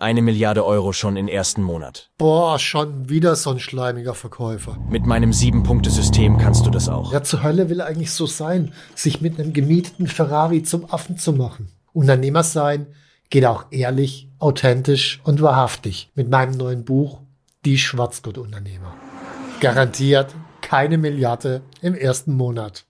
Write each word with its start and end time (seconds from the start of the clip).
Eine 0.00 0.22
Milliarde 0.22 0.64
Euro 0.64 0.92
schon 0.92 1.16
im 1.16 1.26
ersten 1.26 1.60
Monat. 1.60 2.12
Boah, 2.18 2.60
schon 2.60 3.08
wieder 3.08 3.34
so 3.34 3.50
ein 3.50 3.58
schleimiger 3.58 4.14
Verkäufer. 4.14 4.78
Mit 4.88 5.06
meinem 5.06 5.32
Sieben-Punkte-System 5.32 6.38
kannst 6.38 6.64
du 6.64 6.70
das 6.70 6.88
auch. 6.88 7.12
Ja, 7.12 7.24
zur 7.24 7.42
Hölle 7.42 7.68
will 7.68 7.80
eigentlich 7.80 8.12
so 8.12 8.24
sein, 8.24 8.72
sich 8.94 9.20
mit 9.20 9.40
einem 9.40 9.52
gemieteten 9.52 10.06
Ferrari 10.06 10.62
zum 10.62 10.88
Affen 10.88 11.18
zu 11.18 11.32
machen. 11.32 11.72
Unternehmer 11.92 12.44
sein 12.44 12.86
geht 13.28 13.44
auch 13.44 13.64
ehrlich, 13.72 14.28
authentisch 14.38 15.20
und 15.24 15.42
wahrhaftig 15.42 16.12
mit 16.14 16.30
meinem 16.30 16.56
neuen 16.56 16.84
Buch 16.84 17.18
Die 17.64 17.76
Schwarzgurt-Unternehmer. 17.76 18.94
Garantiert 19.58 20.32
keine 20.60 20.96
Milliarde 20.96 21.62
im 21.82 21.96
ersten 21.96 22.34
Monat. 22.34 22.84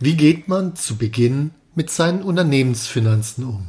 Wie 0.00 0.16
geht 0.16 0.48
man 0.48 0.74
zu 0.74 0.96
Beginn 0.96 1.52
mit 1.76 1.90
seinen 1.90 2.22
Unternehmensfinanzen 2.22 3.44
um? 3.44 3.68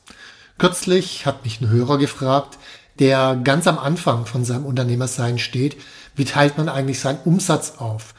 Kürzlich 0.61 1.25
hat 1.25 1.43
mich 1.43 1.59
ein 1.59 1.69
Hörer 1.69 1.97
gefragt, 1.97 2.59
der 2.99 3.35
ganz 3.43 3.65
am 3.65 3.79
Anfang 3.79 4.27
von 4.27 4.45
seinem 4.45 4.67
Unternehmersein 4.67 5.39
steht, 5.39 5.75
wie 6.15 6.23
teilt 6.23 6.55
man 6.59 6.69
eigentlich 6.69 6.99
seinen 6.99 7.17
Umsatz 7.25 7.77
auf? 7.79 8.13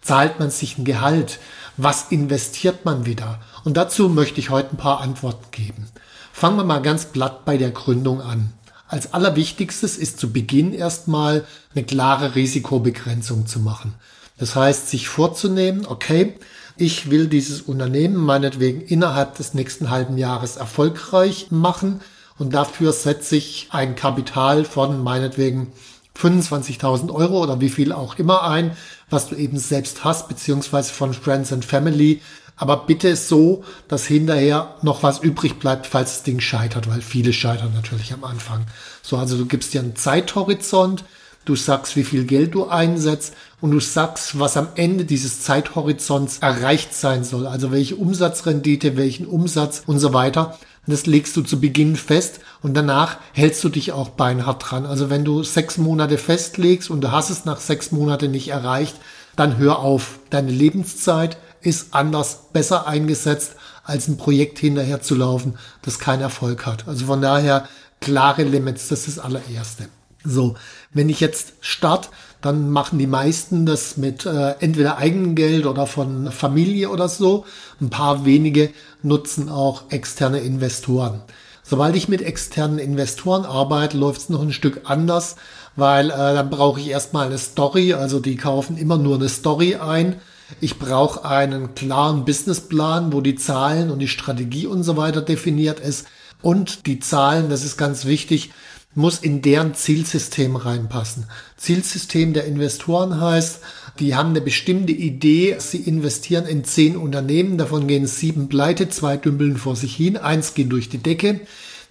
Zahlt 0.00 0.38
man 0.38 0.48
sich 0.48 0.78
ein 0.78 0.84
Gehalt? 0.84 1.40
Was 1.76 2.12
investiert 2.12 2.84
man 2.84 3.04
wieder? 3.04 3.40
Und 3.64 3.76
dazu 3.76 4.08
möchte 4.08 4.38
ich 4.38 4.48
heute 4.48 4.76
ein 4.76 4.76
paar 4.76 5.00
Antworten 5.00 5.50
geben. 5.50 5.88
Fangen 6.32 6.56
wir 6.56 6.62
mal 6.62 6.82
ganz 6.82 7.06
platt 7.06 7.44
bei 7.44 7.56
der 7.56 7.72
Gründung 7.72 8.20
an. 8.20 8.52
Als 8.86 9.12
allerwichtigstes 9.12 9.96
ist 9.96 10.20
zu 10.20 10.32
Beginn 10.32 10.72
erstmal 10.72 11.44
eine 11.74 11.82
klare 11.82 12.36
Risikobegrenzung 12.36 13.48
zu 13.48 13.58
machen. 13.58 13.94
Das 14.38 14.54
heißt, 14.54 14.88
sich 14.88 15.08
vorzunehmen, 15.08 15.84
okay, 15.84 16.36
ich 16.78 17.10
will 17.10 17.26
dieses 17.26 17.60
Unternehmen 17.62 18.16
meinetwegen 18.16 18.80
innerhalb 18.80 19.36
des 19.36 19.54
nächsten 19.54 19.90
halben 19.90 20.16
Jahres 20.16 20.56
erfolgreich 20.56 21.48
machen 21.50 22.00
und 22.38 22.54
dafür 22.54 22.92
setze 22.92 23.36
ich 23.36 23.68
ein 23.70 23.96
Kapital 23.96 24.64
von 24.64 25.02
meinetwegen 25.02 25.72
25.000 26.16 27.12
Euro 27.12 27.42
oder 27.42 27.60
wie 27.60 27.68
viel 27.68 27.92
auch 27.92 28.16
immer 28.18 28.44
ein, 28.44 28.76
was 29.10 29.28
du 29.28 29.36
eben 29.36 29.58
selbst 29.58 30.04
hast, 30.04 30.28
beziehungsweise 30.28 30.92
von 30.92 31.14
Friends 31.14 31.52
and 31.52 31.64
Family. 31.64 32.20
Aber 32.56 32.86
bitte 32.86 33.14
so, 33.14 33.64
dass 33.86 34.06
hinterher 34.06 34.74
noch 34.82 35.04
was 35.04 35.20
übrig 35.20 35.60
bleibt, 35.60 35.86
falls 35.86 36.14
das 36.14 36.22
Ding 36.24 36.40
scheitert, 36.40 36.88
weil 36.88 37.02
viele 37.02 37.32
scheitern 37.32 37.72
natürlich 37.72 38.12
am 38.12 38.24
Anfang. 38.24 38.66
So, 39.02 39.16
also 39.16 39.36
du 39.36 39.46
gibst 39.46 39.74
dir 39.74 39.80
einen 39.80 39.94
Zeithorizont, 39.94 41.04
du 41.48 41.56
sagst, 41.56 41.96
wie 41.96 42.04
viel 42.04 42.24
Geld 42.24 42.54
du 42.54 42.68
einsetzt 42.68 43.34
und 43.60 43.70
du 43.70 43.80
sagst, 43.80 44.38
was 44.38 44.56
am 44.56 44.68
Ende 44.74 45.04
dieses 45.04 45.42
Zeithorizonts 45.42 46.38
erreicht 46.38 46.94
sein 46.94 47.24
soll. 47.24 47.46
Also 47.46 47.72
welche 47.72 47.96
Umsatzrendite, 47.96 48.96
welchen 48.96 49.26
Umsatz 49.26 49.82
und 49.86 49.98
so 49.98 50.12
weiter. 50.12 50.58
das 50.86 51.06
legst 51.06 51.36
du 51.36 51.42
zu 51.42 51.60
Beginn 51.60 51.96
fest 51.96 52.40
und 52.62 52.74
danach 52.74 53.18
hältst 53.32 53.62
du 53.62 53.68
dich 53.68 53.92
auch 53.92 54.08
beinhart 54.10 54.70
dran. 54.70 54.86
Also 54.86 55.10
wenn 55.10 55.24
du 55.24 55.42
sechs 55.42 55.76
Monate 55.76 56.18
festlegst 56.18 56.90
und 56.90 57.02
du 57.02 57.12
hast 57.12 57.30
es 57.30 57.44
nach 57.44 57.60
sechs 57.60 57.92
Monaten 57.92 58.30
nicht 58.30 58.48
erreicht, 58.48 58.96
dann 59.36 59.58
hör 59.58 59.80
auf. 59.80 60.18
Deine 60.30 60.50
Lebenszeit 60.50 61.36
ist 61.60 61.94
anders, 61.94 62.50
besser 62.52 62.86
eingesetzt, 62.86 63.56
als 63.84 64.08
ein 64.08 64.16
Projekt 64.16 64.58
hinterher 64.58 65.00
zu 65.02 65.14
laufen, 65.14 65.58
das 65.82 65.98
keinen 65.98 66.22
Erfolg 66.22 66.66
hat. 66.66 66.86
Also 66.86 67.06
von 67.06 67.22
daher 67.22 67.68
klare 68.00 68.44
Limits, 68.44 68.88
das 68.88 69.08
ist 69.08 69.18
das 69.18 69.24
allererste. 69.24 69.88
So, 70.24 70.54
wenn 70.92 71.08
ich 71.08 71.20
jetzt 71.20 71.54
start, 71.60 72.10
dann 72.40 72.70
machen 72.70 72.98
die 72.98 73.06
meisten 73.06 73.66
das 73.66 73.96
mit 73.96 74.26
äh, 74.26 74.54
entweder 74.60 74.98
Eigengeld 74.98 75.66
oder 75.66 75.86
von 75.86 76.30
Familie 76.30 76.90
oder 76.90 77.08
so. 77.08 77.44
Ein 77.80 77.90
paar 77.90 78.24
wenige 78.24 78.70
nutzen 79.02 79.48
auch 79.48 79.90
externe 79.90 80.40
Investoren. 80.40 81.22
Sobald 81.62 81.96
ich 81.96 82.08
mit 82.08 82.22
externen 82.22 82.78
Investoren 82.78 83.44
arbeite, 83.44 83.98
läuft 83.98 84.22
es 84.22 84.28
noch 84.28 84.40
ein 84.40 84.52
Stück 84.52 84.82
anders, 84.84 85.36
weil 85.76 86.10
äh, 86.10 86.16
dann 86.16 86.48
brauche 86.48 86.80
ich 86.80 86.88
erstmal 86.88 87.26
eine 87.26 87.38
Story. 87.38 87.92
Also 87.94 88.20
die 88.20 88.36
kaufen 88.36 88.76
immer 88.76 88.96
nur 88.96 89.16
eine 89.16 89.28
Story 89.28 89.76
ein. 89.76 90.16
Ich 90.60 90.78
brauche 90.78 91.24
einen 91.24 91.74
klaren 91.74 92.24
Businessplan, 92.24 93.12
wo 93.12 93.20
die 93.20 93.34
Zahlen 93.34 93.90
und 93.90 93.98
die 93.98 94.08
Strategie 94.08 94.66
und 94.66 94.82
so 94.82 94.96
weiter 94.96 95.20
definiert 95.20 95.78
ist. 95.80 96.06
Und 96.40 96.86
die 96.86 97.00
Zahlen, 97.00 97.50
das 97.50 97.64
ist 97.64 97.76
ganz 97.76 98.06
wichtig, 98.06 98.50
muss 98.94 99.18
in 99.18 99.42
deren 99.42 99.74
Zielsystem 99.74 100.56
reinpassen. 100.56 101.26
Zielsystem 101.56 102.32
der 102.32 102.44
Investoren 102.46 103.20
heißt, 103.20 103.60
die 103.98 104.14
haben 104.14 104.30
eine 104.30 104.40
bestimmte 104.40 104.92
Idee, 104.92 105.56
sie 105.58 105.78
investieren 105.78 106.46
in 106.46 106.64
zehn 106.64 106.96
Unternehmen, 106.96 107.58
davon 107.58 107.86
gehen 107.86 108.06
sieben 108.06 108.48
pleite, 108.48 108.88
zwei 108.88 109.16
dümpeln 109.16 109.56
vor 109.56 109.76
sich 109.76 109.94
hin, 109.94 110.16
eins 110.16 110.54
geht 110.54 110.72
durch 110.72 110.88
die 110.88 110.98
Decke. 110.98 111.40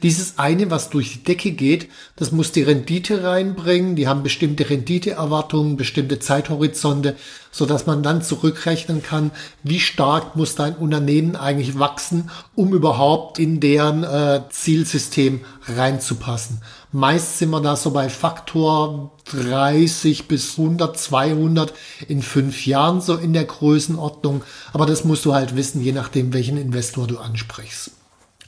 Dieses 0.03 0.37
eine, 0.37 0.69
was 0.69 0.91
durch 0.91 1.13
die 1.13 1.23
Decke 1.23 1.51
geht, 1.51 1.89
das 2.17 2.31
muss 2.31 2.51
die 2.51 2.61
Rendite 2.61 3.23
reinbringen. 3.23 3.95
Die 3.95 4.07
haben 4.07 4.21
bestimmte 4.21 4.69
Renditeerwartungen, 4.69 5.75
bestimmte 5.75 6.19
Zeithorizonte, 6.19 7.15
so 7.51 7.65
dass 7.65 7.87
man 7.87 8.03
dann 8.03 8.21
zurückrechnen 8.21 9.01
kann, 9.01 9.31
wie 9.63 9.79
stark 9.79 10.35
muss 10.35 10.53
dein 10.53 10.75
Unternehmen 10.75 11.35
eigentlich 11.35 11.79
wachsen, 11.79 12.29
um 12.53 12.73
überhaupt 12.73 13.39
in 13.39 13.59
deren 13.59 14.03
äh, 14.03 14.41
Zielsystem 14.49 15.41
reinzupassen. 15.67 16.61
Meist 16.91 17.39
sind 17.39 17.49
wir 17.49 17.61
da 17.61 17.75
so 17.75 17.89
bei 17.89 18.07
Faktor 18.07 19.11
30 19.31 20.27
bis 20.27 20.59
100, 20.59 20.97
200 20.97 21.73
in 22.07 22.21
fünf 22.21 22.67
Jahren 22.67 23.01
so 23.01 23.15
in 23.15 23.33
der 23.33 23.45
Größenordnung. 23.45 24.43
Aber 24.73 24.85
das 24.85 25.03
musst 25.03 25.25
du 25.25 25.33
halt 25.33 25.55
wissen, 25.55 25.81
je 25.81 25.91
nachdem, 25.91 26.33
welchen 26.33 26.57
Investor 26.57 27.07
du 27.07 27.17
ansprichst. 27.17 27.91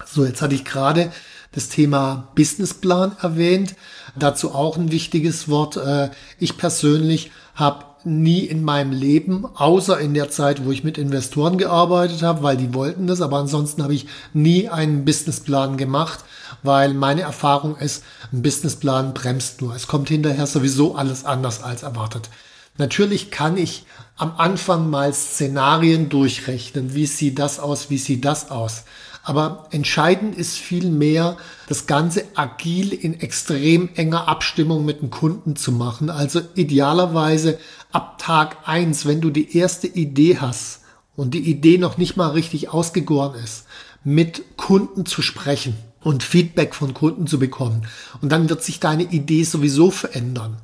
So, 0.06 0.26
jetzt 0.26 0.42
hatte 0.42 0.56
ich 0.56 0.64
gerade 0.64 1.12
das 1.52 1.70
Thema 1.70 2.30
Businessplan 2.36 3.16
erwähnt. 3.22 3.76
Dazu 4.16 4.54
auch 4.54 4.78
ein 4.78 4.92
wichtiges 4.92 5.50
Wort. 5.50 5.78
Äh, 5.78 6.10
ich 6.40 6.58
persönlich 6.58 7.32
habe 7.56 7.86
nie 8.06 8.46
in 8.46 8.64
meinem 8.64 8.92
Leben, 8.92 9.46
außer 9.46 10.00
in 10.00 10.14
der 10.14 10.30
Zeit, 10.30 10.66
wo 10.66 10.72
ich 10.72 10.84
mit 10.84 10.98
Investoren 10.98 11.58
gearbeitet 11.58 12.24
habe, 12.24 12.44
weil 12.44 12.56
die 12.56 12.74
wollten 12.74 13.08
das, 13.08 13.22
aber 13.22 13.38
ansonsten 13.38 13.84
habe 13.84 13.94
ich 13.94 14.08
nie 14.34 14.70
einen 14.70 15.04
Businessplan 15.04 15.76
gemacht, 15.76 16.20
weil 16.64 16.94
meine 16.94 17.22
Erfahrung 17.22 17.76
ist, 17.76 18.04
ein 18.32 18.42
Businessplan 18.42 19.14
bremst 19.14 19.62
nur. 19.62 19.76
Es 19.76 19.88
kommt 19.88 20.08
hinterher 20.08 20.48
sowieso 20.48 20.96
alles 20.96 21.26
anders 21.26 21.62
als 21.62 21.84
erwartet. 21.84 22.30
Natürlich 22.78 23.32
kann 23.32 23.58
ich 23.58 23.86
am 24.16 24.34
Anfang 24.38 24.90
mal 24.90 25.14
Szenarien 25.14 26.08
durchrechnen. 26.08 26.96
Wie 26.96 27.06
sieht 27.06 27.40
das 27.40 27.60
aus? 27.60 27.90
Wie 27.90 27.98
sieht 27.98 28.24
das 28.24 28.52
aus? 28.52 28.84
Aber 29.30 29.68
entscheidend 29.70 30.36
ist 30.36 30.58
vielmehr, 30.58 31.38
das 31.68 31.86
Ganze 31.86 32.24
agil 32.34 32.94
in 32.94 33.20
extrem 33.20 33.90
enger 33.94 34.28
Abstimmung 34.28 34.86
mit 34.86 35.02
dem 35.02 35.12
Kunden 35.12 35.56
zu 35.56 35.72
machen. 35.72 36.10
Also 36.10 36.42
idealerweise 36.56 37.60
ab 37.92 38.18
Tag 38.18 38.68
eins, 38.68 39.06
wenn 39.06 39.22
du 39.22 39.30
die 39.30 39.56
erste 39.56 39.86
Idee 39.86 40.40
hast 40.40 40.80
und 41.16 41.36
die 41.36 41.48
Idee 41.48 41.78
noch 41.78 42.00
nicht 42.00 42.18
mal 42.18 42.30
richtig 42.30 42.70
ausgegoren 42.70 43.36
ist, 43.36 43.66
mit 44.04 44.58
Kunden 44.58 45.06
zu 45.06 45.22
sprechen 45.22 45.78
und 46.02 46.24
Feedback 46.24 46.74
von 46.74 46.96
Kunden 46.96 47.28
zu 47.28 47.38
bekommen. 47.38 47.86
Und 48.24 48.32
dann 48.32 48.50
wird 48.50 48.64
sich 48.64 48.80
deine 48.80 49.04
Idee 49.04 49.44
sowieso 49.44 49.92
verändern. 49.92 50.58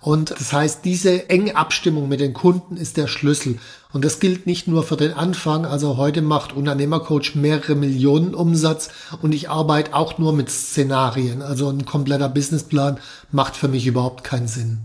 Und 0.00 0.30
das 0.30 0.52
heißt, 0.52 0.84
diese 0.84 1.28
enge 1.30 1.56
Abstimmung 1.56 2.08
mit 2.08 2.20
den 2.20 2.32
Kunden 2.32 2.76
ist 2.76 2.96
der 2.96 3.08
Schlüssel. 3.08 3.58
Und 3.92 4.04
das 4.04 4.20
gilt 4.20 4.46
nicht 4.46 4.68
nur 4.68 4.82
für 4.82 4.96
den 4.96 5.12
Anfang. 5.12 5.64
Also 5.64 5.96
heute 5.96 6.22
macht 6.22 6.52
Unternehmercoach 6.52 7.34
mehrere 7.34 7.74
Millionen 7.74 8.34
Umsatz 8.34 8.90
und 9.22 9.34
ich 9.34 9.48
arbeite 9.48 9.94
auch 9.94 10.18
nur 10.18 10.32
mit 10.32 10.50
Szenarien. 10.50 11.42
Also 11.42 11.68
ein 11.70 11.86
kompletter 11.86 12.28
Businessplan 12.28 12.98
macht 13.32 13.56
für 13.56 13.68
mich 13.68 13.86
überhaupt 13.86 14.22
keinen 14.22 14.48
Sinn. 14.48 14.80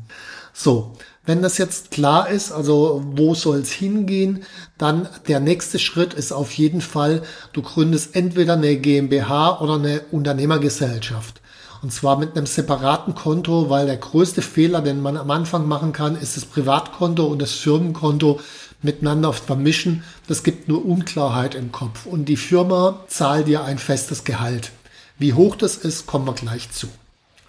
So, 0.54 0.94
wenn 1.26 1.42
das 1.42 1.58
jetzt 1.58 1.92
klar 1.92 2.30
ist, 2.30 2.52
also 2.52 3.04
wo 3.14 3.36
soll 3.36 3.60
es 3.60 3.72
hingehen, 3.72 4.44
dann 4.78 5.08
der 5.28 5.40
nächste 5.40 5.78
Schritt 5.78 6.14
ist 6.14 6.32
auf 6.32 6.52
jeden 6.54 6.82
Fall, 6.82 7.22
du 7.54 7.62
gründest 7.62 8.16
entweder 8.16 8.54
eine 8.54 8.76
GmbH 8.78 9.62
oder 9.62 9.76
eine 9.76 10.02
Unternehmergesellschaft. 10.12 11.41
Und 11.82 11.92
zwar 11.92 12.18
mit 12.18 12.38
einem 12.38 12.46
separaten 12.46 13.16
Konto, 13.16 13.70
weil 13.70 13.88
der 13.88 13.98
größte 13.98 14.42
Fehler, 14.42 14.82
den 14.82 15.02
man 15.02 15.18
am 15.18 15.32
Anfang 15.32 15.68
machen 15.68 15.94
kann, 15.94 16.16
ist 16.16 16.38
das 16.38 16.46
Privatkonto 16.46 17.26
und 17.26 17.42
das 17.42 17.54
Firmenkonto 17.54 18.40
miteinander 18.84 19.34
vermischen. 19.34 20.04
Das 20.28 20.44
gibt 20.44 20.68
nur 20.68 20.86
Unklarheit 20.86 21.56
im 21.56 21.72
Kopf. 21.72 22.06
Und 22.06 22.26
die 22.26 22.38
Firma 22.38 23.00
zahlt 23.08 23.48
dir 23.48 23.64
ein 23.64 23.80
festes 23.80 24.24
Gehalt. 24.24 24.72
Wie 25.18 25.34
hoch 25.34 25.56
das 25.56 25.76
ist, 25.76 26.06
kommen 26.06 26.26
wir 26.26 26.34
gleich 26.34 26.72
zu. 26.72 26.88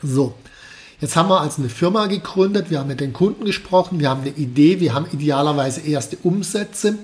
So. 0.03 0.35
Jetzt 1.01 1.17
haben 1.17 1.29
wir 1.29 1.41
also 1.41 1.61
eine 1.61 1.69
Firma 1.69 2.07
gegründet, 2.07 2.71
wir 2.71 2.79
haben 2.79 2.87
mit 2.87 3.01
den 3.01 3.13
Kunden 3.13 3.45
gesprochen, 3.45 3.99
wir 3.99 4.09
haben 4.09 4.21
eine 4.21 4.31
Idee, 4.31 4.79
wir 4.79 4.95
haben 4.95 5.07
idealerweise 5.11 5.81
erste 5.81 6.17
Umsätze 6.23 6.99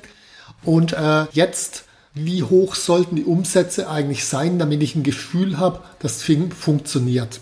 und 0.62 0.92
äh, 0.92 1.24
jetzt 1.32 1.84
wie 2.24 2.42
hoch 2.42 2.74
sollten 2.74 3.16
die 3.16 3.24
Umsätze 3.24 3.88
eigentlich 3.88 4.24
sein, 4.24 4.58
damit 4.58 4.82
ich 4.82 4.94
ein 4.94 5.02
Gefühl 5.02 5.58
habe, 5.58 5.80
das 5.98 6.18
Ding 6.24 6.52
funktioniert. 6.52 7.40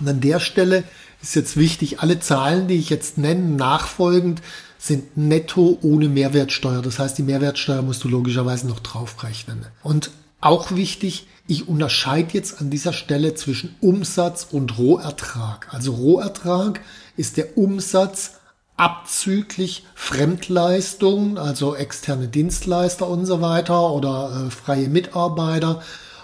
Und 0.00 0.08
an 0.08 0.20
der 0.20 0.40
Stelle 0.40 0.84
ist 1.22 1.34
jetzt 1.34 1.56
wichtig, 1.56 2.00
alle 2.00 2.20
Zahlen, 2.20 2.68
die 2.68 2.76
ich 2.76 2.90
jetzt 2.90 3.18
nenne, 3.18 3.56
nachfolgend, 3.56 4.42
sind 4.78 5.16
netto 5.16 5.78
ohne 5.82 6.08
Mehrwertsteuer. 6.08 6.82
Das 6.82 6.98
heißt, 6.98 7.18
die 7.18 7.22
Mehrwertsteuer 7.22 7.82
musst 7.82 8.04
du 8.04 8.08
logischerweise 8.08 8.68
noch 8.68 8.80
draufrechnen. 8.80 9.66
Und 9.82 10.10
auch 10.40 10.70
wichtig, 10.72 11.26
ich 11.48 11.66
unterscheide 11.66 12.34
jetzt 12.34 12.60
an 12.60 12.70
dieser 12.70 12.92
Stelle 12.92 13.34
zwischen 13.34 13.74
Umsatz 13.80 14.46
und 14.48 14.78
Rohertrag. 14.78 15.68
Also 15.72 15.94
Rohertrag 15.94 16.80
ist 17.16 17.36
der 17.36 17.58
Umsatz 17.58 18.37
abzüglich 18.78 19.84
Fremdleistungen, 19.94 21.36
also 21.36 21.74
externe 21.74 22.28
Dienstleister 22.28 23.06
und 23.06 23.26
so 23.26 23.42
weiter 23.42 23.90
oder 23.90 24.46
äh, 24.46 24.50
freie 24.50 24.88
Mitarbeiter 24.88 25.82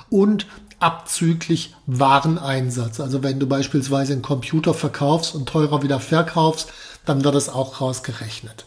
und 0.09 0.47
abzüglich 0.79 1.75
Wareneinsatz. 1.87 3.01
Also 3.01 3.23
wenn 3.23 3.41
du 3.41 3.47
beispielsweise 3.47 4.12
einen 4.12 4.23
Computer 4.23 4.73
verkaufst 4.73 5.35
und 5.35 5.49
teurer 5.49 5.83
wieder 5.83 6.01
verkaufst, 6.01 6.73
dann 7.05 7.25
wird 7.25 7.35
es 7.35 7.49
auch 7.49 7.81
rausgerechnet. 7.81 8.67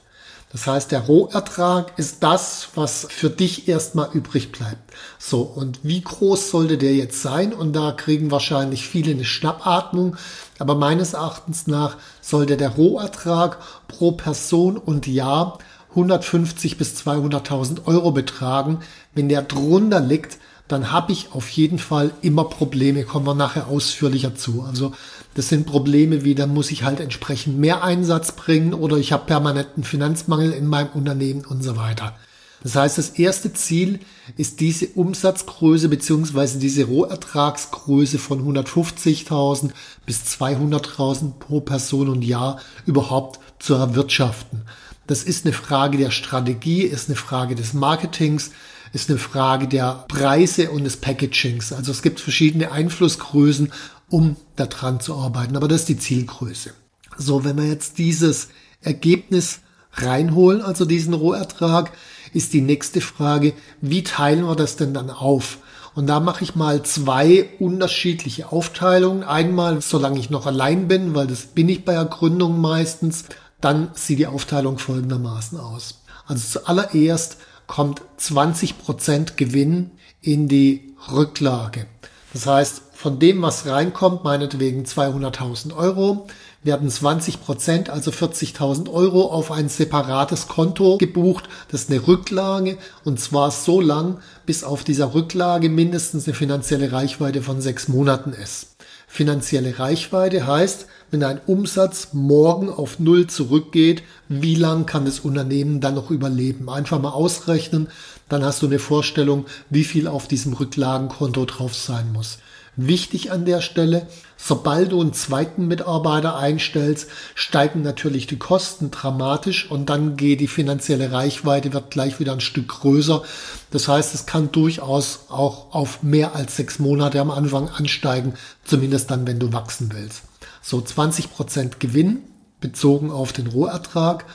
Das 0.51 0.65
heißt, 0.65 0.91
der 0.91 1.01
Rohertrag 1.01 1.99
ist 1.99 2.23
das, 2.23 2.69
was 2.75 3.05
für 3.09 3.29
dich 3.29 3.67
erstmal 3.67 4.09
übrig 4.13 4.53
bleibt. 4.53 4.93
So, 5.19 5.41
und 5.41 5.79
wie 5.83 6.01
groß 6.01 6.51
sollte 6.51 6.77
der 6.77 6.95
jetzt 6.95 7.21
sein? 7.21 7.53
Und 7.53 7.73
da 7.73 7.91
kriegen 7.91 8.31
wahrscheinlich 8.31 8.87
viele 8.87 9.11
eine 9.11 9.25
Schnappatmung. 9.25 10.15
Aber 10.57 10.75
meines 10.75 11.13
Erachtens 11.13 11.67
nach 11.67 11.97
sollte 12.21 12.55
der 12.55 12.69
Rohertrag 12.69 13.57
pro 13.89 14.13
Person 14.13 14.77
und 14.77 15.05
Jahr 15.05 15.57
150 15.89 16.77
bis 16.77 16.95
200.000 16.95 17.85
Euro 17.85 18.11
betragen. 18.11 18.79
Wenn 19.13 19.27
der 19.27 19.41
drunter 19.41 19.99
liegt, 19.99 20.37
dann 20.67 20.91
habe 20.91 21.13
ich 21.13 21.31
auf 21.31 21.49
jeden 21.49 21.79
Fall 21.79 22.11
immer 22.21 22.43
Probleme, 22.45 23.03
kommen 23.03 23.25
wir 23.25 23.35
nachher 23.35 23.67
ausführlicher 23.67 24.35
zu. 24.35 24.63
Also 24.63 24.91
das 25.33 25.49
sind 25.49 25.65
Probleme 25.65 26.23
wie, 26.23 26.35
da 26.35 26.47
muss 26.47 26.71
ich 26.71 26.83
halt 26.83 26.99
entsprechend 26.99 27.57
mehr 27.57 27.83
Einsatz 27.83 28.33
bringen 28.33 28.73
oder 28.73 28.97
ich 28.97 29.11
habe 29.11 29.25
permanenten 29.25 29.83
Finanzmangel 29.83 30.51
in 30.51 30.67
meinem 30.67 30.89
Unternehmen 30.93 31.45
und 31.45 31.63
so 31.63 31.77
weiter. 31.77 32.15
Das 32.63 32.75
heißt, 32.75 32.97
das 32.97 33.09
erste 33.11 33.53
Ziel 33.53 33.99
ist 34.35 34.59
diese 34.59 34.87
Umsatzgröße 34.87 35.89
beziehungsweise 35.89 36.59
diese 36.59 36.85
Rohertragsgröße 36.85 38.17
von 38.17 38.41
150.000 38.43 39.69
bis 40.05 40.23
200.000 40.23 41.33
pro 41.39 41.61
Person 41.61 42.09
und 42.09 42.23
Jahr 42.23 42.59
überhaupt 42.85 43.39
zu 43.59 43.75
erwirtschaften. 43.75 44.63
Das 45.05 45.23
ist 45.23 45.45
eine 45.45 45.53
Frage 45.53 45.97
der 45.97 46.11
Strategie, 46.11 46.81
ist 46.81 47.07
eine 47.07 47.15
Frage 47.15 47.55
des 47.55 47.73
Marketings, 47.73 48.51
ist 48.97 49.09
eine 49.09 49.19
Frage 49.19 49.67
der 49.67 50.05
Preise 50.07 50.71
und 50.71 50.83
des 50.83 50.97
Packagings. 50.97 51.71
Also 51.71 51.91
es 51.91 52.01
gibt 52.01 52.19
verschiedene 52.19 52.71
Einflussgrößen, 52.71 53.71
um 54.09 54.35
daran 54.55 54.99
zu 54.99 55.15
arbeiten. 55.15 55.55
Aber 55.55 55.67
das 55.67 55.81
ist 55.81 55.89
die 55.89 55.99
Zielgröße. 55.99 56.71
So, 57.17 57.43
wenn 57.43 57.57
wir 57.57 57.67
jetzt 57.67 57.99
dieses 57.99 58.47
Ergebnis 58.81 59.59
reinholen, 59.93 60.61
also 60.61 60.85
diesen 60.85 61.13
Rohertrag, 61.13 61.91
ist 62.33 62.53
die 62.53 62.61
nächste 62.61 63.01
Frage, 63.01 63.53
wie 63.81 64.03
teilen 64.03 64.45
wir 64.45 64.55
das 64.55 64.75
denn 64.77 64.93
dann 64.93 65.11
auf? 65.11 65.59
Und 65.93 66.07
da 66.07 66.19
mache 66.19 66.43
ich 66.43 66.55
mal 66.55 66.83
zwei 66.83 67.49
unterschiedliche 67.59 68.51
Aufteilungen. 68.51 69.23
Einmal, 69.23 69.81
solange 69.81 70.19
ich 70.19 70.29
noch 70.29 70.45
allein 70.45 70.87
bin, 70.87 71.13
weil 71.15 71.27
das 71.27 71.47
bin 71.47 71.69
ich 71.69 71.85
bei 71.85 71.93
der 71.93 72.05
Gründung 72.05 72.59
meistens, 72.59 73.25
dann 73.61 73.89
sieht 73.93 74.19
die 74.19 74.27
Aufteilung 74.27 74.77
folgendermaßen 74.79 75.59
aus. 75.59 76.01
Also 76.27 76.59
zuallererst 76.59 77.37
kommt 77.67 78.01
20% 78.19 79.35
Gewinn 79.35 79.91
in 80.21 80.47
die 80.47 80.95
Rücklage. 81.11 81.85
Das 82.33 82.47
heißt, 82.47 82.81
von 82.93 83.19
dem, 83.19 83.41
was 83.41 83.67
reinkommt, 83.67 84.23
meinetwegen 84.23 84.83
200.000 84.83 85.75
Euro, 85.75 86.25
werden 86.63 86.89
20 86.89 87.41
Prozent, 87.41 87.89
also 87.89 88.11
40.000 88.11 88.91
Euro 88.91 89.27
auf 89.27 89.51
ein 89.51 89.69
separates 89.69 90.47
Konto 90.47 90.97
gebucht. 90.97 91.45
Das 91.69 91.83
ist 91.83 91.91
eine 91.91 92.07
Rücklage 92.07 92.77
und 93.03 93.19
zwar 93.19 93.51
so 93.51 93.81
lang, 93.81 94.19
bis 94.45 94.63
auf 94.63 94.83
dieser 94.83 95.13
Rücklage 95.13 95.69
mindestens 95.69 96.27
eine 96.27 96.33
finanzielle 96.33 96.91
Reichweite 96.91 97.41
von 97.41 97.61
sechs 97.61 97.87
Monaten 97.87 98.33
ist. 98.33 98.76
Finanzielle 99.09 99.79
Reichweite 99.79 100.45
heißt, 100.45 100.87
wenn 101.09 101.23
ein 101.23 101.39
Umsatz 101.47 102.09
morgen 102.11 102.69
auf 102.69 102.99
Null 102.99 103.27
zurückgeht, 103.27 104.03
wie 104.27 104.55
lang 104.55 104.85
kann 104.85 105.05
das 105.05 105.21
Unternehmen 105.21 105.79
dann 105.79 105.95
noch 105.95 106.11
überleben? 106.11 106.69
Einfach 106.69 107.01
mal 107.01 107.11
ausrechnen, 107.11 107.87
dann 108.27 108.43
hast 108.43 108.61
du 108.61 108.67
eine 108.67 108.79
Vorstellung, 108.79 109.45
wie 109.69 109.85
viel 109.85 110.07
auf 110.07 110.27
diesem 110.27 110.53
Rücklagenkonto 110.53 111.45
drauf 111.45 111.73
sein 111.73 112.11
muss. 112.11 112.39
Wichtig 112.79 113.31
an 113.31 113.45
der 113.45 113.61
Stelle, 113.61 114.05
sobald 114.37 114.91
du 114.91 115.01
einen 115.01 115.11
zweiten 115.11 115.67
Mitarbeiter 115.67 116.37
einstellst, 116.37 117.09
steigen 117.33 117.81
natürlich 117.81 118.27
die 118.27 118.37
Kosten 118.37 118.91
dramatisch 118.91 119.71
und 119.71 119.89
dann 119.89 120.15
geht 120.15 120.41
die 120.41 120.47
finanzielle 120.47 121.11
Reichweite, 121.11 121.73
wird 121.73 121.89
gleich 121.89 122.19
wieder 122.19 122.33
ein 122.33 122.39
Stück 122.39 122.67
größer. 122.67 123.23
Das 123.71 123.87
heißt, 123.87 124.13
es 124.13 124.27
kann 124.27 124.51
durchaus 124.51 125.21
auch 125.29 125.73
auf 125.73 126.03
mehr 126.03 126.35
als 126.35 126.55
sechs 126.55 126.77
Monate 126.77 127.19
am 127.19 127.31
Anfang 127.31 127.67
ansteigen, 127.67 128.35
zumindest 128.63 129.09
dann, 129.09 129.25
wenn 129.25 129.39
du 129.39 129.51
wachsen 129.51 129.91
willst. 129.91 130.21
So 130.61 130.79
20 130.79 131.33
Prozent 131.33 131.79
Gewinn 131.79 132.19
bezogen 132.61 133.09
auf 133.09 133.33
den 133.33 133.47
Rohertrag. 133.47 134.25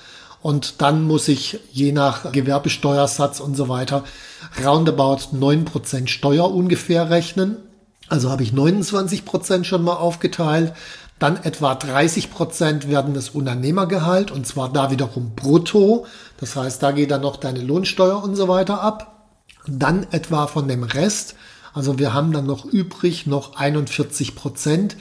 Und 0.40 0.82
dann 0.82 1.04
muss 1.04 1.28
ich 1.28 1.60
je 1.70 1.92
nach 1.92 2.32
Gewerbesteuersatz 2.32 3.38
und 3.38 3.56
so 3.56 3.68
weiter 3.68 4.02
roundabout 4.64 5.30
9% 5.32 6.08
Steuer 6.08 6.52
ungefähr 6.52 7.08
rechnen. 7.08 7.58
Also 8.12 8.30
habe 8.30 8.42
ich 8.42 8.52
29 8.52 9.24
Prozent 9.24 9.66
schon 9.66 9.82
mal 9.82 9.94
aufgeteilt. 9.94 10.74
Dann 11.18 11.42
etwa 11.44 11.74
30 11.74 12.30
Prozent 12.30 12.86
werden 12.86 13.14
das 13.14 13.30
Unternehmergehalt 13.30 14.30
und 14.30 14.46
zwar 14.46 14.70
da 14.70 14.90
wiederum 14.90 15.34
brutto. 15.34 16.04
Das 16.36 16.54
heißt, 16.54 16.82
da 16.82 16.90
geht 16.90 17.10
dann 17.10 17.22
noch 17.22 17.38
deine 17.38 17.62
Lohnsteuer 17.62 18.22
und 18.22 18.36
so 18.36 18.48
weiter 18.48 18.82
ab. 18.82 19.30
Dann 19.66 20.06
etwa 20.10 20.46
von 20.46 20.68
dem 20.68 20.82
Rest, 20.82 21.36
also 21.72 21.98
wir 21.98 22.12
haben 22.12 22.32
dann 22.32 22.44
noch 22.44 22.66
übrig 22.66 23.26
noch 23.26 23.56
41 23.56 24.34
Prozent, 24.34 24.98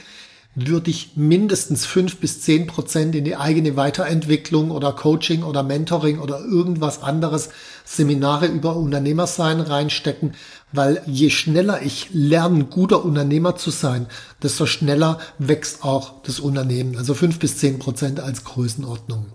würde 0.54 0.90
ich 0.90 1.12
mindestens 1.16 1.86
fünf 1.86 2.18
bis 2.18 2.42
zehn 2.42 2.66
Prozent 2.66 3.14
in 3.14 3.24
die 3.24 3.36
eigene 3.36 3.76
Weiterentwicklung 3.76 4.70
oder 4.70 4.92
Coaching 4.92 5.42
oder 5.44 5.62
Mentoring 5.62 6.18
oder 6.18 6.40
irgendwas 6.40 7.02
anderes, 7.02 7.48
Seminare 7.84 8.46
über 8.46 8.76
Unternehmersein 8.76 9.60
reinstecken, 9.60 10.34
weil 10.72 11.02
je 11.06 11.30
schneller 11.30 11.82
ich 11.82 12.08
lerne, 12.12 12.64
guter 12.64 13.04
Unternehmer 13.04 13.56
zu 13.56 13.70
sein, 13.70 14.06
desto 14.42 14.66
schneller 14.66 15.18
wächst 15.38 15.84
auch 15.84 16.22
das 16.22 16.38
Unternehmen. 16.38 16.98
Also 16.98 17.14
fünf 17.14 17.38
bis 17.38 17.56
zehn 17.56 17.78
Prozent 17.78 18.20
als 18.20 18.44
Größenordnung. 18.44 19.26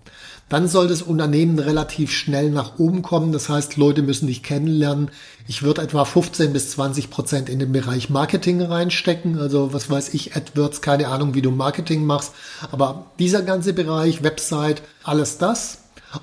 Dann 0.50 0.70
soll 0.70 0.88
das 0.88 1.02
Unternehmen 1.02 1.60
relativ 1.60 2.12
schnell 2.12 2.52
nach 2.52 2.80
oben 2.80 3.02
kommen. 3.02 3.34
Das 3.34 3.50
heißt, 3.50 3.76
Leute 3.76 4.02
müssen 4.02 4.28
dich 4.28 4.44
kennenlernen. 4.44 5.12
Ich 5.46 5.62
würde 5.62 5.82
etwa 5.82 6.06
15 6.06 6.54
bis 6.54 6.72
20 6.72 7.10
Prozent 7.10 7.50
in 7.50 7.60
den 7.60 7.74
Bereich 7.74 8.10
Marketing 8.10 8.62
reinstecken. 8.62 9.38
Also 9.38 9.74
was 9.74 9.90
weiß 9.90 10.14
ich, 10.14 10.38
AdWords, 10.38 10.82
keine 10.82 11.10
Ahnung, 11.10 11.34
wie 11.34 11.42
du 11.42 11.52
Marketing 11.52 12.06
machst. 12.06 12.32
Aber 12.72 13.08
dieser 13.20 13.42
ganze 13.42 13.74
Bereich, 13.74 14.24
Website, 14.24 14.82
alles 15.04 15.38
das. 15.38 15.80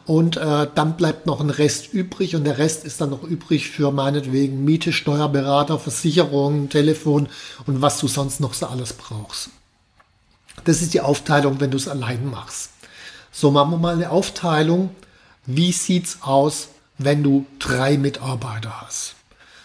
Und 0.06 0.38
äh, 0.38 0.66
dann 0.74 0.96
bleibt 0.96 1.26
noch 1.26 1.40
ein 1.40 1.50
Rest 1.50 1.92
übrig 1.92 2.34
und 2.34 2.44
der 2.44 2.56
Rest 2.56 2.86
ist 2.86 3.02
dann 3.02 3.10
noch 3.10 3.22
übrig 3.22 3.68
für 3.68 3.92
meinetwegen 3.92 4.64
Miete, 4.64 4.92
Steuerberater, 4.92 5.78
Versicherung, 5.78 6.70
Telefon 6.70 7.28
und 7.66 7.82
was 7.82 7.98
du 7.98 8.08
sonst 8.08 8.40
noch 8.40 8.54
so 8.54 8.66
alles 8.66 8.94
brauchst. 8.94 9.50
Das 10.64 10.80
ist 10.80 10.94
die 10.94 11.02
Aufteilung, 11.02 11.60
wenn 11.60 11.70
du 11.70 11.76
es 11.76 11.88
allein 11.88 12.30
machst. 12.30 12.70
So 13.36 13.50
machen 13.50 13.72
wir 13.72 13.78
mal 13.78 13.94
eine 13.94 14.10
Aufteilung. 14.10 14.90
Wie 15.44 15.72
sieht's 15.72 16.18
aus, 16.20 16.68
wenn 16.98 17.24
du 17.24 17.46
drei 17.58 17.98
Mitarbeiter 17.98 18.80
hast? 18.80 19.16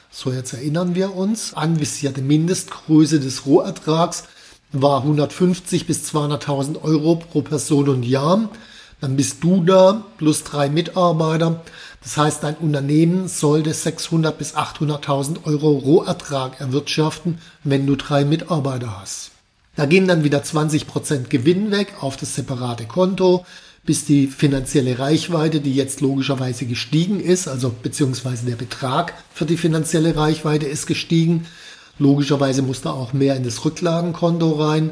So, 0.10 0.32
jetzt 0.32 0.54
erinnern 0.54 0.96
wir 0.96 1.16
uns, 1.16 1.54
anvisierte 1.54 2.24
Mindestgröße 2.24 3.20
des 3.20 3.46
Rohertrags 3.46 4.24
war 4.72 5.04
150 5.04 5.86
bis 5.86 6.12
200.000 6.12 6.82
Euro 6.82 7.18
pro 7.18 7.44
Person 7.44 7.90
und 7.90 8.04
Jahr. 8.04 8.50
Dann 9.02 9.16
bist 9.16 9.44
du 9.44 9.64
da 9.64 10.04
plus 10.18 10.44
drei 10.44 10.70
Mitarbeiter. 10.70 11.62
Das 12.02 12.18
heißt, 12.18 12.44
dein 12.44 12.56
Unternehmen 12.56 13.28
sollte 13.28 13.72
600 13.72 14.36
bis 14.36 14.56
800.000 14.56 15.46
Euro 15.46 15.74
Rohertrag 15.74 16.60
erwirtschaften, 16.60 17.38
wenn 17.64 17.86
du 17.86 17.96
drei 17.96 18.26
Mitarbeiter 18.26 19.00
hast. 19.00 19.30
Da 19.80 19.86
gehen 19.86 20.10
dann 20.10 20.26
wieder 20.26 20.44
20 20.44 20.88
Prozent 20.88 21.30
Gewinn 21.30 21.72
weg 21.72 21.94
auf 22.02 22.18
das 22.18 22.36
separate 22.36 22.84
Konto, 22.84 23.46
bis 23.86 24.04
die 24.04 24.28
finanzielle 24.28 25.00
Reichweite, 25.00 25.62
die 25.62 25.74
jetzt 25.74 26.02
logischerweise 26.02 26.66
gestiegen 26.66 27.22
ist, 27.22 27.48
also 27.48 27.74
beziehungsweise 27.82 28.46
der 28.46 28.58
Betrag 28.58 29.14
für 29.34 29.46
die 29.46 29.56
finanzielle 29.56 30.18
Reichweite 30.18 30.66
ist 30.66 30.86
gestiegen. 30.86 31.46
Logischerweise 31.98 32.62
muss 32.62 32.82
da 32.82 32.92
auch 32.92 33.14
mehr 33.14 33.38
in 33.38 33.46
das 33.46 33.64
Rücklagenkonto 33.64 34.52
rein. 34.52 34.90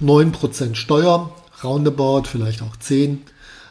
9% 0.00 0.76
Steuer, 0.76 1.34
roundabout, 1.64 2.28
vielleicht 2.28 2.62
auch 2.62 2.76
10. 2.76 3.22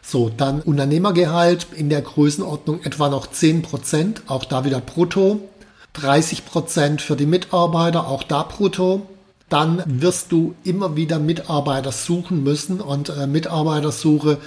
So, 0.04 0.28
dann 0.28 0.62
Unternehmergehalt 0.62 1.68
in 1.78 1.90
der 1.90 2.02
Größenordnung 2.02 2.84
etwa 2.84 3.08
noch 3.08 3.28
10%, 3.28 4.24
auch 4.28 4.44
da 4.44 4.66
wieder 4.66 4.82
brutto. 4.82 5.48
30% 5.96 7.00
für 7.00 7.16
die 7.16 7.26
Mitarbeiter, 7.26 8.10
auch 8.10 8.24
da 8.24 8.44
brutto. 8.44 9.08
Dann 9.50 9.84
wirst 9.86 10.32
du 10.32 10.56
immer 10.64 10.96
wieder 10.96 11.20
Mitarbeiter 11.20 11.92
suchen 11.92 12.44
müssen 12.44 12.82
und 12.82 13.10
äh, 13.10 13.28
Mitarbeitersuche 13.28 14.38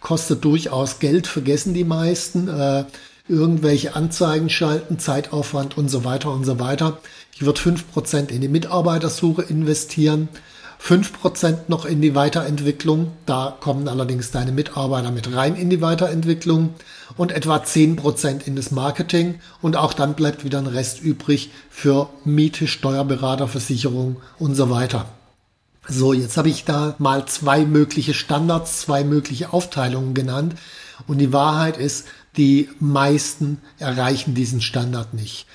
kostet 0.00 0.44
durchaus 0.44 0.98
Geld, 0.98 1.26
vergessen 1.26 1.74
die 1.74 1.84
meisten. 1.84 2.48
Äh, 2.48 2.84
irgendwelche 3.30 3.94
Anzeigen 3.94 4.50
schalten, 4.50 4.98
Zeitaufwand 4.98 5.78
und 5.78 5.88
so 5.88 6.04
weiter 6.04 6.32
und 6.32 6.44
so 6.44 6.58
weiter. 6.58 6.98
Ich 7.32 7.42
würde 7.42 7.60
5% 7.60 8.30
in 8.30 8.40
die 8.40 8.48
Mitarbeitersuche 8.48 9.42
investieren. 9.42 10.28
5% 10.82 11.68
noch 11.68 11.84
in 11.84 12.00
die 12.00 12.14
Weiterentwicklung. 12.14 13.12
Da 13.26 13.56
kommen 13.60 13.86
allerdings 13.86 14.30
deine 14.30 14.52
Mitarbeiter 14.52 15.10
mit 15.10 15.34
rein 15.34 15.54
in 15.54 15.70
die 15.70 15.80
Weiterentwicklung 15.80 16.74
und 17.16 17.32
etwa 17.32 17.56
10% 17.56 18.46
in 18.46 18.56
das 18.56 18.70
Marketing 18.70 19.40
und 19.60 19.76
auch 19.76 19.92
dann 19.92 20.14
bleibt 20.14 20.44
wieder 20.44 20.58
ein 20.58 20.66
Rest 20.66 21.02
übrig 21.02 21.50
für 21.68 22.08
Miete, 22.24 22.66
Steuerberater, 22.66 23.46
Versicherung 23.46 24.16
und 24.38 24.54
so 24.54 24.70
weiter. 24.70 25.06
So, 25.88 26.12
jetzt 26.12 26.36
habe 26.36 26.48
ich 26.48 26.64
da 26.64 26.94
mal 26.98 27.26
zwei 27.26 27.64
mögliche 27.64 28.14
Standards, 28.14 28.80
zwei 28.80 29.04
mögliche 29.04 29.52
Aufteilungen 29.52 30.14
genannt 30.14 30.54
und 31.06 31.18
die 31.18 31.32
Wahrheit 31.32 31.76
ist, 31.76 32.06
die 32.36 32.68
meisten 32.78 33.60
erreichen 33.78 34.34
diesen 34.34 34.60
Standard 34.60 35.14
nicht. 35.14 35.46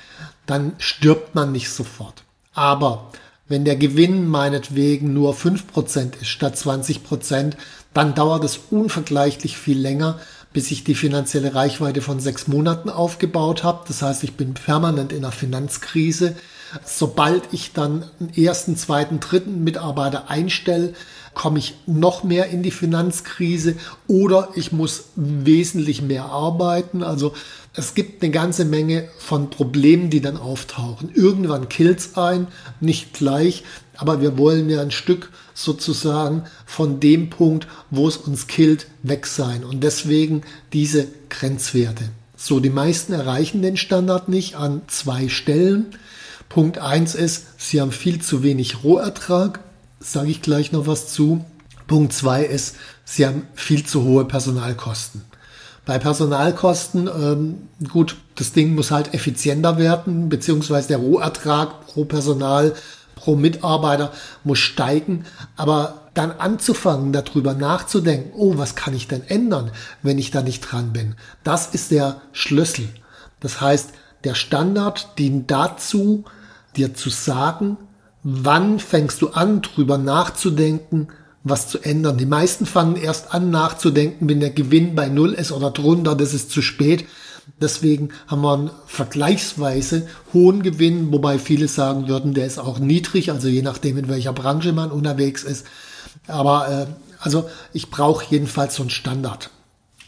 Dann 0.45 0.73
stirbt 0.77 1.35
man 1.35 1.51
nicht 1.51 1.69
sofort. 1.71 2.23
Aber 2.53 3.11
wenn 3.47 3.65
der 3.65 3.75
Gewinn 3.75 4.27
meinetwegen 4.27 5.13
nur 5.13 5.35
5% 5.35 6.21
ist 6.21 6.27
statt 6.27 6.55
20%, 6.55 7.53
dann 7.93 8.15
dauert 8.15 8.43
es 8.43 8.59
unvergleichlich 8.71 9.57
viel 9.57 9.79
länger, 9.79 10.19
bis 10.51 10.71
ich 10.71 10.83
die 10.83 10.95
finanzielle 10.95 11.53
Reichweite 11.53 12.01
von 12.01 12.19
sechs 12.19 12.47
Monaten 12.47 12.89
aufgebaut 12.89 13.63
habe. 13.63 13.83
Das 13.87 14.01
heißt, 14.01 14.23
ich 14.23 14.33
bin 14.33 14.53
permanent 14.53 15.11
in 15.11 15.19
einer 15.19 15.31
Finanzkrise. 15.31 16.35
Sobald 16.83 17.43
ich 17.51 17.73
dann 17.73 18.09
einen 18.19 18.33
ersten, 18.33 18.75
zweiten, 18.75 19.19
dritten 19.19 19.63
Mitarbeiter 19.63 20.29
einstelle, 20.29 20.93
komme 21.33 21.59
ich 21.59 21.75
noch 21.85 22.23
mehr 22.23 22.49
in 22.49 22.63
die 22.63 22.71
Finanzkrise 22.71 23.75
oder 24.07 24.49
ich 24.55 24.71
muss 24.71 25.09
wesentlich 25.15 26.01
mehr 26.01 26.25
arbeiten. 26.25 27.03
Also 27.03 27.33
es 27.73 27.93
gibt 27.93 28.23
eine 28.23 28.31
ganze 28.31 28.63
Menge 28.65 29.09
von 29.17 29.49
Problemen, 29.49 30.09
die 30.09 30.21
dann 30.21 30.37
auftauchen. 30.37 31.11
Irgendwann 31.13 31.67
killt's 31.67 32.15
ein, 32.15 32.47
nicht 32.79 33.13
gleich, 33.13 33.63
aber 33.97 34.21
wir 34.21 34.37
wollen 34.37 34.69
ja 34.69 34.81
ein 34.81 34.91
Stück 34.91 35.29
sozusagen 35.53 36.43
von 36.65 36.99
dem 37.01 37.29
Punkt, 37.29 37.67
wo 37.91 38.07
es 38.07 38.17
uns 38.17 38.47
killt, 38.47 38.87
weg 39.03 39.27
sein. 39.27 39.65
Und 39.65 39.83
deswegen 39.83 40.43
diese 40.71 41.07
Grenzwerte. 41.29 42.05
So, 42.37 42.59
die 42.59 42.69
meisten 42.69 43.13
erreichen 43.13 43.61
den 43.61 43.77
Standard 43.77 44.29
nicht 44.29 44.55
an 44.55 44.81
zwei 44.87 45.27
Stellen. 45.27 45.87
Punkt 46.49 46.77
eins 46.77 47.15
ist, 47.15 47.45
sie 47.57 47.81
haben 47.81 47.91
viel 47.91 48.21
zu 48.21 48.43
wenig 48.43 48.83
Rohertrag 48.83 49.59
sage 50.05 50.29
ich 50.29 50.41
gleich 50.41 50.71
noch 50.71 50.87
was 50.87 51.11
zu. 51.11 51.43
Punkt 51.87 52.13
zwei 52.13 52.43
ist, 52.43 52.75
sie 53.03 53.25
haben 53.25 53.47
viel 53.53 53.85
zu 53.85 54.03
hohe 54.03 54.25
Personalkosten. 54.25 55.21
Bei 55.85 55.99
Personalkosten, 55.99 57.07
ähm, 57.07 57.67
gut, 57.91 58.15
das 58.35 58.53
Ding 58.53 58.73
muss 58.73 58.89
halt 58.89 59.13
effizienter 59.13 59.77
werden, 59.77 60.29
beziehungsweise 60.29 60.87
der 60.87 60.97
Rohertrag 60.97 61.85
pro 61.85 62.05
Personal, 62.05 62.73
pro 63.13 63.35
Mitarbeiter 63.35 64.11
muss 64.43 64.57
steigen. 64.57 65.25
Aber 65.55 66.09
dann 66.15 66.31
anzufangen, 66.31 67.13
darüber 67.13 67.53
nachzudenken, 67.53 68.31
oh, 68.35 68.57
was 68.57 68.75
kann 68.75 68.95
ich 68.95 69.07
denn 69.07 69.21
ändern, 69.27 69.69
wenn 70.01 70.17
ich 70.17 70.31
da 70.31 70.41
nicht 70.41 70.61
dran 70.61 70.91
bin? 70.91 71.15
Das 71.43 71.67
ist 71.67 71.91
der 71.91 72.21
Schlüssel. 72.31 72.89
Das 73.39 73.61
heißt, 73.61 73.89
der 74.23 74.33
Standard 74.33 75.19
dient 75.19 75.51
dazu, 75.51 76.25
dir 76.77 76.93
zu 76.93 77.09
sagen, 77.09 77.77
wann 78.23 78.79
fängst 78.79 79.21
du 79.21 79.29
an, 79.29 79.61
drüber 79.61 79.97
nachzudenken, 79.97 81.07
was 81.45 81.67
zu 81.67 81.79
ändern. 81.79 82.17
Die 82.17 82.25
meisten 82.25 82.65
fangen 82.65 82.95
erst 82.95 83.33
an 83.33 83.51
nachzudenken, 83.51 84.27
wenn 84.27 84.39
der 84.39 84.49
Gewinn 84.49 84.95
bei 84.95 85.09
Null 85.09 85.33
ist 85.33 85.51
oder 85.51 85.69
drunter, 85.69 86.15
das 86.15 86.33
ist 86.33 86.49
zu 86.49 86.61
spät. 86.61 87.05
Deswegen 87.61 88.09
haben 88.27 88.41
wir 88.41 88.53
einen 88.53 88.71
vergleichsweise 88.87 90.07
hohen 90.33 90.63
Gewinn, 90.63 91.11
wobei 91.11 91.37
viele 91.37 91.67
sagen 91.67 92.07
würden, 92.07 92.33
der 92.33 92.47
ist 92.47 92.57
auch 92.57 92.79
niedrig, 92.79 93.31
also 93.31 93.47
je 93.47 93.61
nachdem, 93.61 93.97
in 93.97 94.09
welcher 94.09 94.33
Branche 94.33 94.73
man 94.73 94.89
unterwegs 94.89 95.43
ist. 95.43 95.67
Aber 96.27 96.67
äh, 96.67 96.85
also 97.19 97.47
ich 97.73 97.91
brauche 97.91 98.25
jedenfalls 98.29 98.75
so 98.75 98.83
einen 98.83 98.89
Standard. 98.89 99.51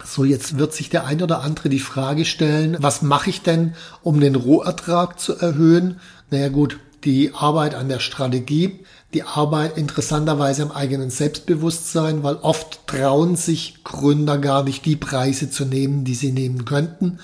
So, 0.03 0.23
jetzt 0.23 0.57
wird 0.57 0.73
sich 0.73 0.89
der 0.89 1.05
ein 1.05 1.21
oder 1.21 1.41
andere 1.41 1.69
die 1.69 1.79
Frage 1.79 2.25
stellen, 2.25 2.77
was 2.79 3.01
mache 3.01 3.29
ich 3.29 3.41
denn, 3.41 3.75
um 4.01 4.19
den 4.19 4.35
Rohertrag 4.35 5.19
zu 5.19 5.37
erhöhen? 5.37 5.99
Naja 6.29 6.49
gut, 6.49 6.79
die 7.03 7.33
Arbeit 7.33 7.73
an 7.73 7.87
der 7.87 7.99
Strategie, 7.99 8.79
die 9.13 9.23
Arbeit 9.23 9.77
interessanterweise 9.77 10.63
am 10.63 10.71
eigenen 10.71 11.09
Selbstbewusstsein, 11.09 12.23
weil 12.23 12.35
oft 12.35 12.85
trauen 12.87 13.35
sich 13.35 13.83
Gründer 13.83 14.37
gar 14.37 14.63
nicht 14.63 14.85
die 14.85 14.97
Preise 14.97 15.49
zu 15.49 15.65
nehmen, 15.65 16.03
die 16.03 16.15
sie 16.15 16.31
nehmen 16.31 16.65
könnten. 16.65 17.19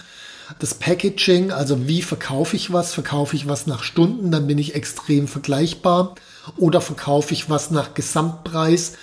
Das 0.60 0.76
Packaging, 0.76 1.52
also 1.52 1.88
wie 1.88 2.02
verkaufe 2.02 2.56
ich 2.56 2.72
was? 2.72 2.94
Verkaufe 2.94 3.36
ich 3.36 3.48
was 3.48 3.68
nach 3.68 3.84
Stunden, 3.84 4.32
dann 4.32 4.48
bin 4.48 4.58
ich 4.58 4.76
extrem 4.76 5.28
vergleichbar. 5.28 6.16
Oder 6.58 6.80
verkaufe 6.80 7.34
ich 7.34 7.50
was 7.50 7.72
nach 7.72 7.94
Gesamtpreis? 7.94 8.94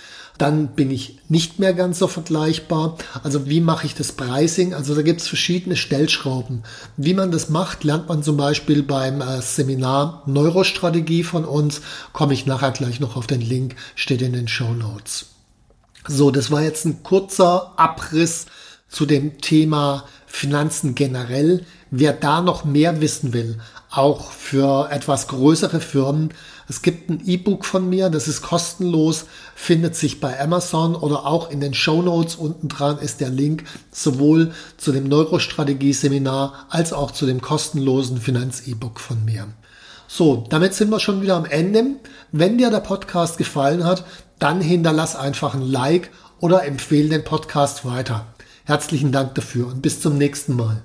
Dann 0.40 0.68
bin 0.68 0.90
ich 0.90 1.18
nicht 1.28 1.59
mehr 1.59 1.75
ganz 1.75 1.99
so 1.99 2.09
vergleichbar. 2.09 2.97
Also 3.23 3.47
wie 3.47 3.61
mache 3.61 3.85
ich 3.85 3.94
das 3.94 4.12
Pricing? 4.12 4.73
Also 4.73 4.94
da 4.94 5.02
gibt 5.02 5.20
es 5.20 5.28
verschiedene 5.28 5.76
Stellschrauben. 5.76 6.62
Wie 6.97 7.12
man 7.12 7.30
das 7.30 7.50
macht, 7.50 7.85
lernt 7.85 8.09
man 8.09 8.23
zum 8.23 8.38
Beispiel 8.38 8.82
beim 8.82 9.20
äh, 9.20 9.42
Seminar 9.42 10.23
Neurostrategie 10.25 11.25
von 11.25 11.44
uns. 11.44 11.82
Komme 12.14 12.32
ich 12.32 12.47
nachher 12.47 12.70
gleich 12.70 13.00
noch 13.00 13.16
auf 13.16 13.26
den 13.26 13.42
Link, 13.42 13.76
steht 13.94 14.23
in 14.23 14.32
den 14.32 14.49
Show 14.49 14.73
Notes. 14.73 15.26
So, 16.09 16.30
das 16.30 16.50
war 16.50 16.62
jetzt 16.62 16.87
ein 16.87 17.02
kurzer 17.02 17.75
Abriss 17.76 18.47
zu 18.88 19.04
dem 19.04 19.38
Thema 19.42 20.04
Finanzen 20.26 20.94
generell. 20.94 21.66
Wer 21.90 22.12
da 22.12 22.40
noch 22.40 22.64
mehr 22.64 23.00
wissen 23.00 23.32
will, 23.32 23.59
auch 23.90 24.30
für 24.30 24.90
etwas 24.90 25.26
größere 25.28 25.80
Firmen, 25.80 26.32
es 26.68 26.82
gibt 26.82 27.11
ein 27.11 27.20
E-Book 27.26 27.64
von 27.64 27.88
mir, 27.88 28.11
das 28.11 28.28
ist 28.28 28.42
kostenlos, 28.42 29.25
findet 29.56 29.97
sich 29.97 30.20
bei 30.20 30.40
Amazon 30.40 30.94
oder 30.94 31.26
auch 31.26 31.50
in 31.50 31.59
den 31.59 31.75
Show 31.75 32.00
Notes 32.00 32.37
unten 32.37 32.68
dran 32.68 32.99
ist 32.99 33.20
der 33.20 33.30
Link 33.30 33.64
sowohl 33.90 34.52
zu 34.76 34.92
dem 34.92 35.09
Neurostrategie-Seminar 35.09 36.66
als 36.68 36.92
auch 36.92 37.11
zu 37.11 37.26
dem 37.26 37.40
kostenlosen 37.40 38.20
Finanz-E-Book 38.20 39.00
von 39.00 39.25
mir. 39.25 39.49
So, 40.06 40.47
damit 40.49 40.75
sind 40.75 40.90
wir 40.90 41.00
schon 41.00 41.23
wieder 41.23 41.35
am 41.35 41.44
Ende. 41.44 41.97
Wenn 42.30 42.56
dir 42.56 42.70
der 42.70 42.78
Podcast 42.78 43.37
gefallen 43.37 43.82
hat, 43.82 44.04
dann 44.38 44.61
hinterlass 44.61 45.16
einfach 45.16 45.54
ein 45.54 45.62
Like 45.62 46.11
oder 46.38 46.64
empfehle 46.64 47.09
den 47.09 47.25
Podcast 47.25 47.85
weiter. 47.85 48.26
Herzlichen 48.64 49.11
Dank 49.11 49.35
dafür 49.35 49.66
und 49.66 49.82
bis 49.82 50.00
zum 50.00 50.18
nächsten 50.18 50.54
Mal. 50.54 50.85